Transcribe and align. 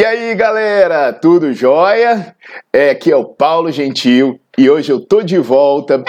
E 0.00 0.04
aí, 0.06 0.34
galera, 0.34 1.12
tudo 1.12 1.52
jóia? 1.52 2.34
É, 2.72 2.88
aqui 2.88 3.12
é 3.12 3.16
o 3.16 3.26
Paulo 3.26 3.70
Gentil 3.70 4.40
e 4.56 4.70
hoje 4.70 4.90
eu 4.90 4.98
tô 4.98 5.20
de 5.20 5.36
volta. 5.36 6.02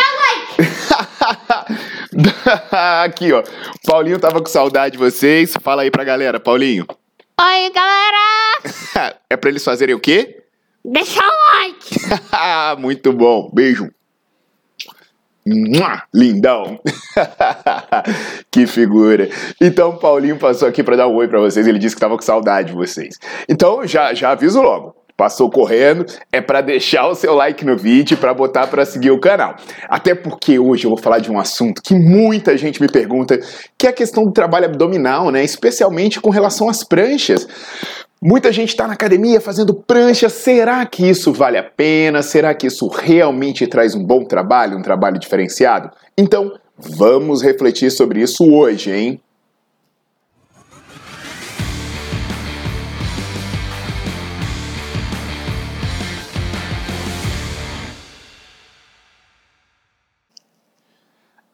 aqui, 3.03 3.33
ó. 3.33 3.43
Paulinho 3.85 4.17
tava 4.17 4.39
com 4.39 4.45
saudade 4.45 4.93
de 4.93 4.97
vocês. 4.97 5.55
Fala 5.61 5.81
aí 5.81 5.91
pra 5.91 6.05
galera, 6.05 6.39
Paulinho. 6.39 6.87
Oi, 6.87 7.69
galera! 7.71 9.17
é 9.29 9.35
pra 9.35 9.49
eles 9.49 9.65
fazerem 9.65 9.93
o 9.93 9.99
quê? 9.99 10.41
Deixa 10.85 11.19
o 11.21 11.57
like! 11.57 12.79
Muito 12.79 13.11
bom. 13.11 13.51
Beijo. 13.53 13.91
Mua, 15.45 16.03
lindão! 16.13 16.79
que 18.51 18.67
figura! 18.67 19.27
Então, 19.59 19.97
Paulinho 19.97 20.37
passou 20.37 20.67
aqui 20.67 20.83
para 20.83 20.95
dar 20.95 21.07
um 21.07 21.15
oi 21.15 21.27
para 21.27 21.39
vocês. 21.39 21.65
Ele 21.65 21.79
disse 21.79 21.95
que 21.95 21.99
estava 21.99 22.15
com 22.15 22.21
saudade 22.21 22.69
de 22.69 22.75
vocês. 22.75 23.17
Então, 23.49 23.85
já, 23.87 24.13
já 24.13 24.31
aviso 24.31 24.61
logo. 24.61 24.95
Passou 25.17 25.49
correndo, 25.51 26.05
é 26.31 26.41
para 26.41 26.61
deixar 26.61 27.07
o 27.07 27.13
seu 27.13 27.35
like 27.35 27.63
no 27.63 27.77
vídeo 27.77 28.17
para 28.17 28.33
botar 28.33 28.67
para 28.67 28.85
seguir 28.85 29.11
o 29.11 29.19
canal. 29.19 29.55
Até 29.87 30.15
porque 30.15 30.57
hoje 30.57 30.85
eu 30.85 30.89
vou 30.89 30.97
falar 30.97 31.19
de 31.19 31.31
um 31.31 31.39
assunto 31.39 31.81
que 31.81 31.93
muita 31.93 32.57
gente 32.57 32.81
me 32.81 32.87
pergunta, 32.87 33.39
que 33.77 33.85
é 33.85 33.89
a 33.91 33.93
questão 33.93 34.23
do 34.23 34.31
trabalho 34.31 34.65
abdominal, 34.65 35.29
né? 35.29 35.43
Especialmente 35.43 36.19
com 36.19 36.31
relação 36.31 36.69
às 36.69 36.83
pranchas. 36.83 37.47
Muita 38.23 38.51
gente 38.51 38.69
está 38.69 38.85
na 38.85 38.93
academia 38.93 39.41
fazendo 39.41 39.73
prancha. 39.73 40.29
Será 40.29 40.85
que 40.85 41.09
isso 41.09 41.33
vale 41.33 41.57
a 41.57 41.63
pena? 41.63 42.21
Será 42.21 42.53
que 42.53 42.67
isso 42.67 42.87
realmente 42.87 43.65
traz 43.65 43.95
um 43.95 44.05
bom 44.05 44.23
trabalho, 44.23 44.77
um 44.77 44.81
trabalho 44.83 45.17
diferenciado? 45.17 45.89
Então, 46.15 46.53
vamos 46.77 47.41
refletir 47.41 47.89
sobre 47.89 48.21
isso 48.21 48.47
hoje, 48.47 48.91
hein? 48.91 49.19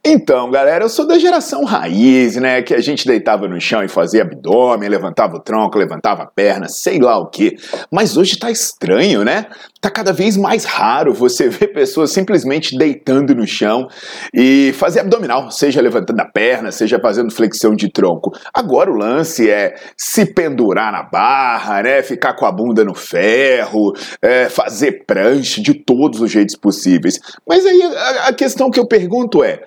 Então, 0.09 0.49
galera, 0.49 0.85
eu 0.85 0.89
sou 0.89 1.05
da 1.05 1.19
geração 1.19 1.65
raiz, 1.65 2.37
né? 2.37 2.61
Que 2.61 2.73
a 2.73 2.79
gente 2.79 3.05
deitava 3.05 3.45
no 3.45 3.59
chão 3.59 3.83
e 3.83 3.89
fazia 3.89 4.21
abdômen, 4.21 4.87
levantava 4.87 5.35
o 5.35 5.39
tronco, 5.39 5.77
levantava 5.77 6.23
a 6.23 6.25
perna, 6.25 6.69
sei 6.69 6.97
lá 6.97 7.17
o 7.17 7.25
que. 7.29 7.57
Mas 7.91 8.15
hoje 8.15 8.39
tá 8.39 8.49
estranho, 8.49 9.25
né? 9.25 9.47
Tá 9.81 9.91
cada 9.91 10.13
vez 10.13 10.37
mais 10.37 10.63
raro 10.63 11.13
você 11.13 11.49
ver 11.51 11.73
pessoas 11.73 12.13
simplesmente 12.13 12.77
deitando 12.77 13.35
no 13.35 13.45
chão 13.45 13.89
e 14.33 14.71
fazer 14.77 15.01
abdominal, 15.01 15.51
seja 15.51 15.81
levantando 15.81 16.21
a 16.21 16.25
perna, 16.25 16.71
seja 16.71 16.97
fazendo 17.01 17.29
flexão 17.29 17.75
de 17.75 17.91
tronco. 17.91 18.31
Agora 18.53 18.89
o 18.89 18.95
lance 18.95 19.49
é 19.49 19.75
se 19.97 20.25
pendurar 20.25 20.89
na 20.89 21.03
barra, 21.03 21.83
né? 21.83 22.01
Ficar 22.01 22.33
com 22.33 22.45
a 22.45 22.51
bunda 22.51 22.85
no 22.85 22.95
ferro, 22.95 23.91
é, 24.21 24.47
fazer 24.47 25.03
prancha 25.05 25.61
de 25.61 25.73
todos 25.73 26.21
os 26.21 26.31
jeitos 26.31 26.55
possíveis. 26.55 27.19
Mas 27.45 27.65
aí 27.65 27.81
a, 27.81 28.27
a 28.29 28.33
questão 28.33 28.71
que 28.71 28.79
eu 28.79 28.87
pergunto 28.87 29.43
é 29.43 29.63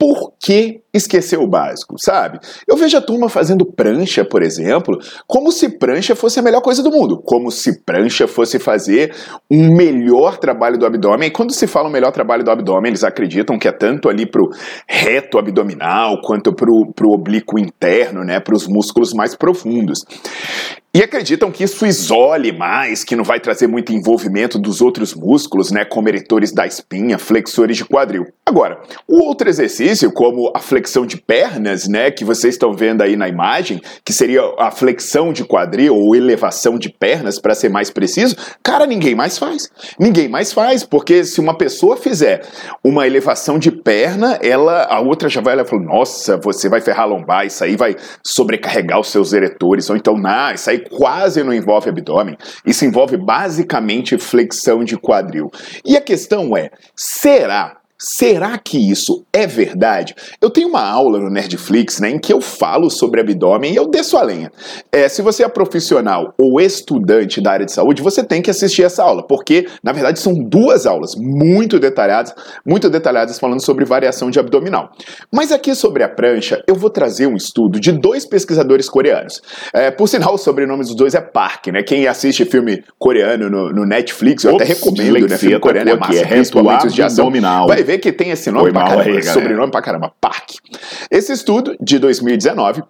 por 0.00 0.32
que 0.40 0.80
esquecer 0.94 1.38
o 1.38 1.46
básico, 1.46 1.96
sabe? 1.98 2.40
Eu 2.66 2.74
vejo 2.74 2.96
a 2.96 3.02
turma 3.02 3.28
fazendo 3.28 3.66
prancha, 3.66 4.24
por 4.24 4.42
exemplo, 4.42 4.98
como 5.26 5.52
se 5.52 5.68
prancha 5.68 6.16
fosse 6.16 6.40
a 6.40 6.42
melhor 6.42 6.62
coisa 6.62 6.82
do 6.82 6.90
mundo, 6.90 7.20
como 7.22 7.50
se 7.50 7.84
prancha 7.84 8.26
fosse 8.26 8.58
fazer 8.58 9.14
um 9.50 9.76
melhor 9.76 10.38
trabalho 10.38 10.78
do 10.78 10.86
abdômen. 10.86 11.28
E 11.28 11.30
quando 11.30 11.52
se 11.52 11.66
fala 11.66 11.90
um 11.90 11.92
melhor 11.92 12.12
trabalho 12.12 12.42
do 12.42 12.50
abdômen, 12.50 12.88
eles 12.88 13.04
acreditam 13.04 13.58
que 13.58 13.68
é 13.68 13.72
tanto 13.72 14.08
ali 14.08 14.24
pro 14.24 14.48
reto 14.88 15.38
abdominal 15.38 16.22
quanto 16.22 16.54
pro, 16.54 16.90
pro 16.96 17.10
oblíquo 17.10 17.58
interno, 17.58 18.24
né, 18.24 18.40
para 18.40 18.56
os 18.56 18.66
músculos 18.66 19.12
mais 19.12 19.34
profundos. 19.36 20.06
E 20.92 21.04
acreditam 21.04 21.52
que 21.52 21.62
isso 21.62 21.86
isole 21.86 22.50
mais, 22.50 23.04
que 23.04 23.14
não 23.14 23.22
vai 23.22 23.38
trazer 23.38 23.68
muito 23.68 23.92
envolvimento 23.92 24.58
dos 24.58 24.80
outros 24.80 25.14
músculos, 25.14 25.70
né, 25.70 25.84
como 25.84 26.08
eretores 26.08 26.52
da 26.52 26.66
espinha, 26.66 27.16
flexores 27.16 27.76
de 27.76 27.84
quadril. 27.84 28.26
Agora, 28.44 28.80
o 29.06 29.24
outro 29.24 29.48
exercício, 29.48 29.89
como 30.12 30.52
a 30.54 30.60
flexão 30.60 31.04
de 31.04 31.16
pernas, 31.16 31.88
né, 31.88 32.10
que 32.10 32.24
vocês 32.24 32.54
estão 32.54 32.72
vendo 32.72 33.02
aí 33.02 33.16
na 33.16 33.28
imagem, 33.28 33.80
que 34.04 34.12
seria 34.12 34.42
a 34.58 34.70
flexão 34.70 35.32
de 35.32 35.44
quadril 35.44 35.96
ou 35.96 36.14
elevação 36.14 36.78
de 36.78 36.88
pernas, 36.88 37.38
para 37.38 37.54
ser 37.54 37.68
mais 37.68 37.90
preciso, 37.90 38.36
cara, 38.62 38.86
ninguém 38.86 39.14
mais 39.14 39.38
faz. 39.38 39.68
Ninguém 39.98 40.28
mais 40.28 40.52
faz, 40.52 40.84
porque 40.84 41.24
se 41.24 41.40
uma 41.40 41.56
pessoa 41.56 41.96
fizer 41.96 42.42
uma 42.84 43.06
elevação 43.06 43.58
de 43.58 43.70
perna, 43.70 44.38
ela, 44.42 44.84
a 44.84 45.00
outra 45.00 45.28
já 45.28 45.40
vai 45.40 45.54
ela 45.54 45.64
fala, 45.64 45.82
nossa, 45.82 46.36
você 46.36 46.68
vai 46.68 46.80
ferrar 46.80 47.02
a 47.02 47.06
lombar, 47.06 47.46
isso 47.46 47.64
aí 47.64 47.76
vai 47.76 47.96
sobrecarregar 48.22 49.00
os 49.00 49.08
seus 49.08 49.32
eretores, 49.32 49.90
ou 49.90 49.96
então, 49.96 50.16
não, 50.16 50.52
isso 50.52 50.70
aí 50.70 50.78
quase 50.78 51.42
não 51.42 51.52
envolve 51.52 51.88
abdômen, 51.88 52.36
isso 52.64 52.84
envolve 52.84 53.16
basicamente 53.16 54.18
flexão 54.18 54.84
de 54.84 54.96
quadril. 54.96 55.50
E 55.84 55.96
a 55.96 56.00
questão 56.00 56.56
é, 56.56 56.70
será 56.94 57.79
Será 58.02 58.56
que 58.56 58.78
isso 58.78 59.26
é 59.30 59.46
verdade? 59.46 60.14
Eu 60.40 60.48
tenho 60.48 60.68
uma 60.68 60.82
aula 60.82 61.18
no 61.18 61.28
Nerdflix 61.28 62.00
né, 62.00 62.08
em 62.08 62.18
que 62.18 62.32
eu 62.32 62.40
falo 62.40 62.88
sobre 62.88 63.20
abdômen 63.20 63.74
e 63.74 63.76
eu 63.76 63.90
desço 63.90 64.16
a 64.16 64.22
lenha. 64.22 64.50
É, 64.90 65.06
se 65.06 65.20
você 65.20 65.44
é 65.44 65.48
profissional 65.48 66.32
ou 66.38 66.58
estudante 66.58 67.42
da 67.42 67.52
área 67.52 67.66
de 67.66 67.72
saúde, 67.72 68.00
você 68.00 68.24
tem 68.24 68.40
que 68.40 68.50
assistir 68.50 68.84
essa 68.84 69.02
aula, 69.02 69.22
porque 69.26 69.66
na 69.82 69.92
verdade 69.92 70.18
são 70.18 70.32
duas 70.32 70.86
aulas 70.86 71.14
muito 71.14 71.78
detalhadas, 71.78 72.34
muito 72.64 72.88
detalhadas 72.88 73.38
falando 73.38 73.60
sobre 73.60 73.84
variação 73.84 74.30
de 74.30 74.38
abdominal. 74.38 74.92
Mas 75.30 75.52
aqui 75.52 75.74
sobre 75.74 76.02
a 76.02 76.08
prancha, 76.08 76.64
eu 76.66 76.76
vou 76.76 76.88
trazer 76.88 77.26
um 77.26 77.36
estudo 77.36 77.78
de 77.78 77.92
dois 77.92 78.24
pesquisadores 78.24 78.88
coreanos. 78.88 79.42
É, 79.74 79.90
por 79.90 80.08
sinal, 80.08 80.32
o 80.32 80.38
sobrenome 80.38 80.84
dos 80.84 80.94
dois 80.94 81.14
é 81.14 81.20
Park, 81.20 81.66
né? 81.66 81.82
Quem 81.82 82.06
assiste 82.06 82.46
filme 82.46 82.82
coreano 82.98 83.50
no, 83.50 83.70
no 83.70 83.84
Netflix, 83.84 84.44
eu 84.44 84.54
Ops, 84.54 84.62
até 84.62 84.72
recomendo, 84.72 85.28
né? 85.28 85.36
Filme 85.36 85.60
coreano 85.60 85.90
é 85.90 85.96
massa, 85.96 86.18
é 86.18 86.24
principalmente 86.24 86.86
os 86.86 86.94
de 86.94 87.02
ação. 87.02 87.30
Vai 87.68 87.89
ver 87.90 87.98
que 87.98 88.12
tem 88.12 88.30
esse 88.30 88.50
nome 88.50 88.64
Foi 88.64 88.72
pra 88.72 88.84
caramba, 88.84 89.16
aí, 89.16 89.22
sobrenome 89.22 89.70
pra 89.70 89.82
caramba, 89.82 90.12
Park. 90.20 90.50
Esse 91.10 91.32
estudo, 91.32 91.76
de 91.80 91.98
2019, 91.98 92.82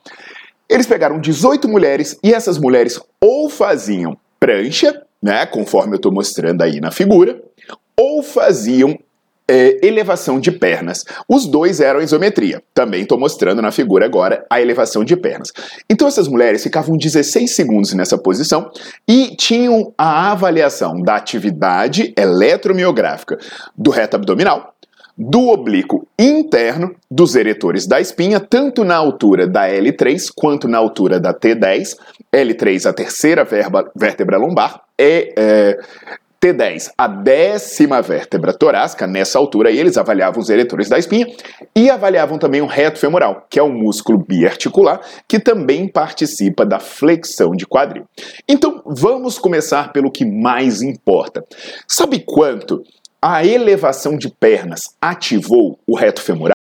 eles 0.69 0.87
pegaram 0.87 1.19
18 1.19 1.69
mulheres 1.69 2.19
e 2.23 2.33
essas 2.33 2.59
mulheres 2.59 3.01
ou 3.21 3.49
faziam 3.49 4.17
prancha, 4.39 5.03
né, 5.23 5.47
conforme 5.47 5.95
eu 5.95 5.97
estou 5.97 6.13
mostrando 6.13 6.63
aí 6.63 6.81
na 6.81 6.91
figura, 6.91 7.41
ou 7.97 8.23
faziam 8.23 8.99
é, 9.51 9.85
elevação 9.85 10.39
de 10.39 10.53
pernas. 10.53 11.05
Os 11.29 11.45
dois 11.45 11.81
eram 11.81 12.01
isometria. 12.01 12.63
Também 12.73 13.03
estou 13.03 13.19
mostrando 13.19 13.61
na 13.61 13.73
figura 13.73 14.07
agora 14.07 14.47
a 14.49 14.61
elevação 14.61 15.05
de 15.05 15.17
pernas. 15.17 15.51
Então 15.89 16.07
essas 16.07 16.29
mulheres 16.29 16.63
ficavam 16.63 16.97
16 16.97 17.51
segundos 17.51 17.93
nessa 17.93 18.17
posição 18.17 18.71
e 19.09 19.35
tinham 19.37 19.93
a 19.99 20.31
avaliação 20.31 21.03
da 21.03 21.17
atividade 21.17 22.15
eletromiográfica 22.17 23.39
do 23.77 23.91
reto 23.91 24.15
abdominal, 24.15 24.70
do 25.23 25.49
oblíquo 25.49 26.07
interno 26.19 26.95
dos 27.11 27.37
eretores 27.37 27.87
da 27.87 28.01
espinha, 28.01 28.41
tanto 28.41 28.83
na 28.85 28.97
altura 28.97 29.47
da 29.47 29.69
L3 29.69 30.33
quanto 30.35 30.67
na 30.67 30.79
altura 30.79 31.21
da 31.21 31.35
T10. 31.35 31.95
L3, 32.33 32.89
a 32.89 32.93
terceira 32.95 33.45
verba, 33.45 33.91
vértebra 33.95 34.39
lombar, 34.39 34.81
é, 34.97 35.35
é 35.37 35.79
T10, 36.43 36.93
a 36.97 37.07
décima 37.07 38.01
vértebra 38.01 38.55
torácica, 38.55 39.07
nessa 39.07 39.39
altura 39.39 39.71
eles 39.71 39.99
avaliavam 39.99 40.41
os 40.41 40.49
eretores 40.49 40.89
da 40.89 40.99
espinha 40.99 41.27
e 41.77 41.91
avaliavam 41.91 42.39
também 42.39 42.63
o 42.63 42.67
reto 42.67 42.99
femoral, 42.99 43.47
que 43.51 43.59
é 43.59 43.63
um 43.63 43.75
músculo 43.75 44.25
biarticular 44.27 45.03
que 45.29 45.39
também 45.39 45.87
participa 45.87 46.65
da 46.65 46.79
flexão 46.79 47.51
de 47.51 47.67
quadril. 47.67 48.07
Então 48.49 48.83
vamos 48.87 49.39
começar 49.39 49.93
pelo 49.93 50.11
que 50.11 50.25
mais 50.25 50.81
importa. 50.81 51.45
Sabe 51.87 52.21
quanto 52.21 52.83
a 53.23 53.45
elevação 53.45 54.17
de 54.17 54.31
pernas 54.31 54.97
ativou 55.01 55.79
o 55.87 55.97
reto 55.97 56.23
femoral? 56.23 56.55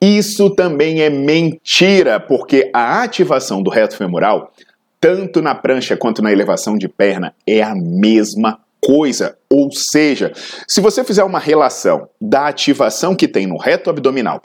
Isso 0.00 0.50
também 0.50 1.02
é 1.02 1.10
mentira, 1.10 2.20
porque 2.20 2.70
a 2.72 3.02
ativação 3.02 3.62
do 3.62 3.70
reto 3.70 3.96
femoral, 3.96 4.52
tanto 5.00 5.42
na 5.42 5.54
prancha 5.54 5.96
quanto 5.96 6.22
na 6.22 6.32
elevação 6.32 6.76
de 6.76 6.88
perna, 6.88 7.34
é 7.46 7.62
a 7.62 7.74
mesma 7.74 8.58
coisa. 8.80 9.36
Ou 9.50 9.70
seja, 9.72 10.32
se 10.68 10.80
você 10.80 11.02
fizer 11.02 11.24
uma 11.24 11.38
relação 11.38 12.08
da 12.20 12.46
ativação 12.46 13.14
que 13.14 13.26
tem 13.26 13.46
no 13.46 13.56
reto 13.56 13.90
abdominal 13.90 14.42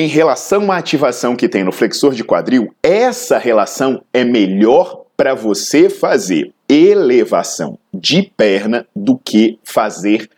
em 0.00 0.06
relação 0.06 0.72
à 0.72 0.78
ativação 0.78 1.36
que 1.36 1.46
tem 1.46 1.62
no 1.62 1.70
flexor 1.70 2.14
de 2.14 2.24
quadril, 2.24 2.74
essa 2.82 3.36
relação 3.36 4.02
é 4.14 4.24
melhor 4.24 5.04
para 5.14 5.34
você 5.34 5.90
fazer 5.90 6.54
elevação 6.66 7.78
de 7.92 8.22
perna 8.34 8.86
do 8.96 9.18
que 9.18 9.58
fazer 9.62 10.30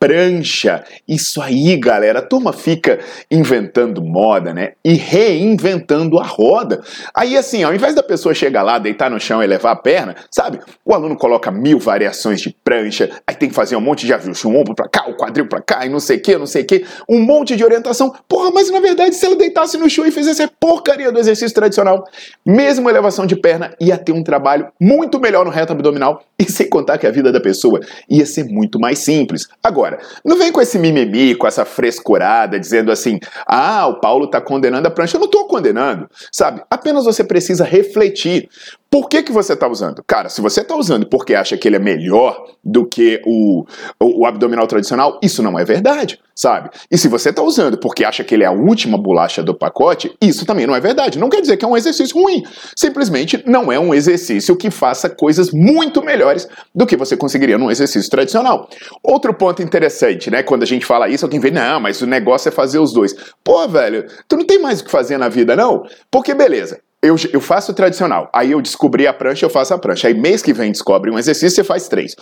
prancha. 0.00 0.82
Isso 1.06 1.42
aí, 1.42 1.76
galera, 1.76 2.20
a 2.20 2.22
turma 2.22 2.54
fica 2.54 2.98
inventando 3.30 4.02
moda, 4.02 4.54
né? 4.54 4.72
E 4.82 4.94
reinventando 4.94 6.18
a 6.18 6.24
roda. 6.24 6.82
Aí, 7.14 7.36
assim, 7.36 7.62
ao 7.62 7.74
invés 7.74 7.94
da 7.94 8.02
pessoa 8.02 8.34
chegar 8.34 8.62
lá, 8.62 8.78
deitar 8.78 9.10
no 9.10 9.20
chão 9.20 9.42
e 9.42 9.46
levar 9.46 9.72
a 9.72 9.76
perna, 9.76 10.16
sabe? 10.30 10.58
O 10.82 10.94
aluno 10.94 11.16
coloca 11.16 11.50
mil 11.50 11.78
variações 11.78 12.40
de 12.40 12.56
prancha, 12.64 13.10
aí 13.26 13.34
tem 13.34 13.50
que 13.50 13.54
fazer 13.54 13.76
um 13.76 13.80
monte 13.80 14.06
de 14.06 14.14
ajuste, 14.14 14.48
um 14.48 14.58
ombro 14.58 14.74
pra 14.74 14.88
cá, 14.88 15.06
o 15.06 15.14
quadril 15.14 15.46
pra 15.46 15.60
cá, 15.60 15.84
e 15.84 15.90
não 15.90 16.00
sei 16.00 16.16
o 16.16 16.22
que, 16.22 16.38
não 16.38 16.46
sei 16.46 16.62
o 16.62 16.66
que, 16.66 16.86
um 17.06 17.20
monte 17.20 17.54
de 17.54 17.62
orientação. 17.62 18.14
Porra, 18.26 18.50
mas 18.50 18.70
na 18.70 18.80
verdade, 18.80 19.14
se 19.14 19.26
ela 19.26 19.36
deitasse 19.36 19.76
no 19.76 19.90
chão 19.90 20.06
e 20.06 20.10
fizesse 20.10 20.42
a 20.42 20.48
porcaria 20.48 21.12
do 21.12 21.18
exercício 21.18 21.54
tradicional, 21.54 22.04
mesmo 22.46 22.88
elevação 22.88 23.26
de 23.26 23.36
perna, 23.36 23.74
ia 23.78 23.98
ter 23.98 24.12
um 24.12 24.24
trabalho 24.24 24.68
muito 24.80 25.20
melhor 25.20 25.44
no 25.44 25.50
reto 25.50 25.72
abdominal, 25.72 26.24
e 26.38 26.44
sem 26.44 26.70
contar 26.70 26.96
que 26.96 27.06
a 27.06 27.10
vida 27.10 27.30
da 27.30 27.40
pessoa 27.40 27.80
ia 28.08 28.24
ser 28.24 28.44
muito 28.44 28.80
mais 28.80 29.00
simples. 29.00 29.46
Agora, 29.62 29.89
Agora, 29.90 29.98
não 30.24 30.38
vem 30.38 30.52
com 30.52 30.60
esse 30.60 30.78
mimimi, 30.78 31.34
com 31.34 31.46
essa 31.46 31.64
frescurada, 31.64 32.58
dizendo 32.58 32.92
assim, 32.92 33.18
ah, 33.46 33.86
o 33.88 34.00
Paulo 34.00 34.26
está 34.26 34.40
condenando 34.40 34.86
a 34.86 34.90
prancha. 34.90 35.16
Eu 35.16 35.20
não 35.20 35.26
estou 35.26 35.46
condenando, 35.46 36.08
sabe? 36.30 36.62
Apenas 36.70 37.04
você 37.04 37.24
precisa 37.24 37.64
refletir. 37.64 38.48
Por 38.90 39.08
que, 39.08 39.22
que 39.22 39.30
você 39.30 39.52
está 39.52 39.68
usando? 39.68 40.02
Cara, 40.04 40.28
se 40.28 40.40
você 40.40 40.62
está 40.62 40.74
usando 40.74 41.06
porque 41.06 41.32
acha 41.32 41.56
que 41.56 41.68
ele 41.68 41.76
é 41.76 41.78
melhor 41.78 42.44
do 42.64 42.84
que 42.84 43.22
o, 43.24 43.64
o, 44.00 44.22
o, 44.22 44.26
abdominal 44.26 44.66
tradicional, 44.66 45.20
isso 45.22 45.44
não 45.44 45.56
é 45.56 45.64
verdade, 45.64 46.18
sabe? 46.34 46.70
E 46.90 46.98
se 46.98 47.06
você 47.06 47.30
está 47.30 47.40
usando 47.40 47.78
porque 47.78 48.04
acha 48.04 48.24
que 48.24 48.34
ele 48.34 48.42
é 48.42 48.48
a 48.48 48.50
última 48.50 48.98
bolacha 48.98 49.44
do 49.44 49.54
pacote, 49.54 50.12
isso 50.20 50.44
também 50.44 50.66
não 50.66 50.74
é 50.74 50.80
verdade. 50.80 51.20
Não 51.20 51.28
quer 51.28 51.40
dizer 51.40 51.56
que 51.56 51.64
é 51.64 51.68
um 51.68 51.76
exercício 51.76 52.20
ruim. 52.20 52.42
Simplesmente 52.74 53.40
não 53.46 53.70
é 53.70 53.78
um 53.78 53.94
exercício 53.94 54.56
que 54.56 54.72
faça 54.72 55.08
coisas 55.08 55.52
muito 55.52 56.02
melhores 56.02 56.48
do 56.74 56.84
que 56.84 56.96
você 56.96 57.16
conseguiria 57.16 57.58
num 57.58 57.70
exercício 57.70 58.10
tradicional. 58.10 58.68
Outro 59.04 59.32
ponto 59.32 59.62
interessante, 59.62 60.32
né? 60.32 60.42
Quando 60.42 60.64
a 60.64 60.66
gente 60.66 60.84
fala 60.84 61.08
isso, 61.08 61.24
alguém 61.24 61.38
vê, 61.38 61.52
não, 61.52 61.78
mas 61.78 62.02
o 62.02 62.08
negócio 62.08 62.48
é 62.48 62.52
fazer 62.52 62.80
os 62.80 62.92
dois. 62.92 63.14
Pô, 63.44 63.68
velho, 63.68 64.06
tu 64.26 64.36
não 64.36 64.44
tem 64.44 64.58
mais 64.58 64.80
o 64.80 64.84
que 64.84 64.90
fazer 64.90 65.16
na 65.16 65.28
vida, 65.28 65.54
não? 65.54 65.84
Porque 66.10 66.34
beleza, 66.34 66.80
eu, 67.02 67.16
eu 67.32 67.40
faço 67.40 67.72
tradicional, 67.72 68.28
aí 68.32 68.52
eu 68.52 68.60
descobri 68.60 69.06
a 69.06 69.12
prancha, 69.12 69.46
eu 69.46 69.50
faço 69.50 69.72
a 69.72 69.78
prancha. 69.78 70.08
Aí 70.08 70.14
mês 70.14 70.42
que 70.42 70.52
vem 70.52 70.70
descobre 70.70 71.10
um 71.10 71.18
exercício, 71.18 71.56
você 71.56 71.64
faz 71.64 71.88
três. 71.88 72.14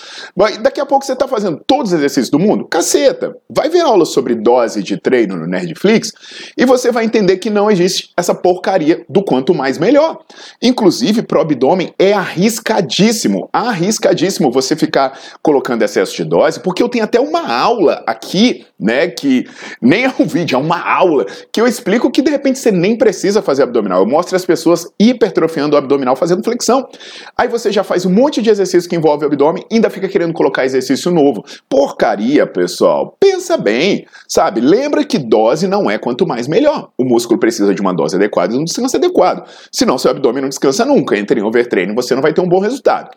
Daqui 0.62 0.80
a 0.80 0.86
pouco 0.86 1.04
você 1.04 1.14
está 1.14 1.26
fazendo 1.26 1.60
todos 1.66 1.92
os 1.92 1.98
exercícios 1.98 2.30
do 2.30 2.38
mundo? 2.38 2.64
Caceta! 2.64 3.36
Vai 3.50 3.68
ver 3.68 3.80
aula 3.80 4.04
sobre 4.04 4.36
dose 4.36 4.80
de 4.82 4.96
treino 4.96 5.36
no 5.36 5.46
Nerdflix 5.48 6.12
e 6.56 6.64
você 6.64 6.92
vai 6.92 7.04
entender 7.04 7.38
que 7.38 7.50
não 7.50 7.68
existe 7.68 8.10
essa 8.16 8.32
porcaria 8.34 9.04
do 9.08 9.24
quanto 9.24 9.52
mais 9.52 9.78
melhor. 9.78 10.20
Inclusive, 10.62 11.22
pro 11.22 11.40
abdômen 11.40 11.92
é 11.98 12.12
arriscadíssimo, 12.12 13.48
arriscadíssimo 13.52 14.52
você 14.52 14.76
ficar 14.76 15.18
colocando 15.42 15.82
excesso 15.82 16.14
de 16.14 16.24
dose, 16.24 16.60
porque 16.60 16.82
eu 16.82 16.88
tenho 16.88 17.04
até 17.04 17.18
uma 17.18 17.52
aula 17.52 18.04
aqui, 18.06 18.64
né, 18.78 19.08
que 19.08 19.44
nem 19.82 20.04
é 20.04 20.14
um 20.20 20.24
vídeo, 20.24 20.54
é 20.54 20.58
uma 20.58 20.80
aula, 20.80 21.26
que 21.52 21.60
eu 21.60 21.66
explico 21.66 22.10
que 22.12 22.22
de 22.22 22.30
repente 22.30 22.60
você 22.60 22.70
nem 22.70 22.96
precisa 22.96 23.42
fazer 23.42 23.64
abdominal. 23.64 24.00
Eu 24.00 24.06
mostro 24.06 24.36
as 24.36 24.44
pessoas 24.44 24.67
pessoas 24.68 24.86
hipertrofiando 24.98 25.74
o 25.74 25.78
abdominal 25.78 26.14
fazendo 26.14 26.44
flexão. 26.44 26.88
Aí 27.36 27.48
você 27.48 27.72
já 27.72 27.82
faz 27.82 28.04
um 28.04 28.10
monte 28.10 28.42
de 28.42 28.50
exercício 28.50 28.88
que 28.88 28.96
envolve 28.96 29.24
o 29.24 29.26
abdômen 29.26 29.64
e 29.70 29.76
ainda 29.76 29.88
fica 29.88 30.08
querendo 30.08 30.32
colocar 30.32 30.64
exercício 30.64 31.10
novo. 31.10 31.44
Porcaria, 31.68 32.46
pessoal. 32.46 33.16
Pensa 33.18 33.56
bem, 33.56 34.06
sabe? 34.26 34.60
Lembra 34.60 35.04
que 35.04 35.18
dose 35.18 35.66
não 35.66 35.90
é 35.90 35.98
quanto 35.98 36.26
mais 36.26 36.46
melhor. 36.46 36.90
O 36.98 37.04
músculo 37.04 37.38
precisa 37.38 37.74
de 37.74 37.80
uma 37.80 37.94
dose 37.94 38.16
adequada 38.16 38.54
e 38.54 38.58
um 38.58 38.64
descanso 38.64 38.96
adequado. 38.96 39.48
Senão 39.72 39.96
seu 39.96 40.10
abdômen 40.10 40.42
não 40.42 40.48
descansa 40.48 40.84
nunca. 40.84 41.16
Entre 41.16 41.40
em 41.40 41.44
overtraining 41.44 41.94
você 41.94 42.14
não 42.14 42.22
vai 42.22 42.32
ter 42.32 42.40
um 42.40 42.48
bom 42.48 42.60
resultado. 42.60 43.10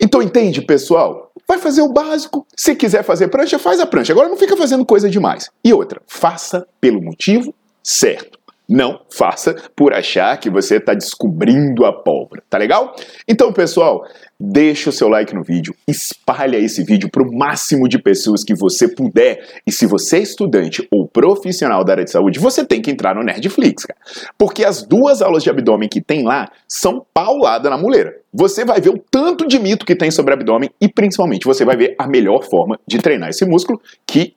Então 0.00 0.22
entende, 0.22 0.62
pessoal? 0.62 1.32
Vai 1.46 1.58
fazer 1.58 1.82
o 1.82 1.92
básico. 1.92 2.46
Se 2.56 2.74
quiser 2.76 3.02
fazer 3.02 3.28
prancha, 3.28 3.58
faz 3.58 3.80
a 3.80 3.86
prancha. 3.86 4.12
Agora 4.12 4.28
não 4.28 4.36
fica 4.36 4.56
fazendo 4.56 4.84
coisa 4.84 5.10
demais. 5.10 5.50
E 5.64 5.72
outra, 5.72 6.00
faça 6.06 6.66
pelo 6.80 7.02
motivo 7.02 7.52
certo. 7.82 8.37
Não 8.68 9.00
faça 9.10 9.56
por 9.74 9.94
achar 9.94 10.36
que 10.38 10.50
você 10.50 10.76
está 10.76 10.92
descobrindo 10.92 11.86
a 11.86 11.92
pólvora, 11.92 12.42
tá 12.50 12.58
legal? 12.58 12.94
Então, 13.26 13.50
pessoal, 13.50 14.04
deixa 14.38 14.90
o 14.90 14.92
seu 14.92 15.08
like 15.08 15.34
no 15.34 15.42
vídeo, 15.42 15.74
espalha 15.86 16.58
esse 16.58 16.84
vídeo 16.84 17.08
para 17.10 17.22
o 17.22 17.32
máximo 17.34 17.88
de 17.88 17.98
pessoas 17.98 18.44
que 18.44 18.54
você 18.54 18.86
puder. 18.86 19.42
E 19.66 19.72
se 19.72 19.86
você 19.86 20.18
é 20.18 20.20
estudante 20.20 20.86
ou 20.90 21.08
profissional 21.08 21.82
da 21.82 21.94
área 21.94 22.04
de 22.04 22.10
saúde, 22.10 22.38
você 22.38 22.62
tem 22.62 22.82
que 22.82 22.90
entrar 22.90 23.14
no 23.14 23.22
Nerdflix, 23.22 23.86
cara. 23.86 23.98
Porque 24.36 24.64
as 24.64 24.82
duas 24.82 25.22
aulas 25.22 25.42
de 25.42 25.48
abdômen 25.48 25.88
que 25.88 26.02
tem 26.02 26.22
lá 26.22 26.50
são 26.68 27.04
paulada 27.14 27.70
na 27.70 27.78
muleira. 27.78 28.14
Você 28.34 28.64
vai 28.66 28.80
ver 28.80 28.90
o 28.90 29.02
tanto 29.10 29.48
de 29.48 29.58
mito 29.58 29.86
que 29.86 29.96
tem 29.96 30.10
sobre 30.10 30.34
abdômen 30.34 30.70
e 30.78 30.86
principalmente 30.86 31.46
você 31.46 31.64
vai 31.64 31.76
ver 31.76 31.94
a 31.98 32.06
melhor 32.06 32.44
forma 32.44 32.78
de 32.86 32.98
treinar 32.98 33.30
esse 33.30 33.46
músculo, 33.46 33.80
que 34.06 34.34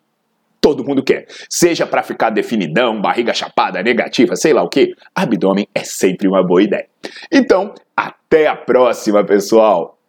todo 0.62 0.86
mundo 0.86 1.04
quer. 1.04 1.26
Seja 1.50 1.86
para 1.88 2.04
ficar 2.04 2.30
definidão, 2.30 3.02
barriga 3.02 3.34
chapada, 3.34 3.82
negativa, 3.82 4.36
sei 4.36 4.54
lá 4.54 4.62
o 4.62 4.70
que, 4.70 4.94
abdômen 5.16 5.68
é 5.74 5.84
sempre 5.84 6.28
uma 6.28 6.46
boa 6.46 6.62
ideia. 6.62 6.88
Então, 7.32 7.74
até 7.98 8.48
a 8.48 8.56
próxima, 8.56 9.24
pessoal! 9.24 10.01